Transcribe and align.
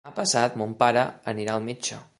Demà 0.07 0.13
passat 0.19 0.55
mon 0.61 0.73
pare 0.81 1.03
anirà 1.35 1.59
al 1.59 1.69
metge. 1.71 2.07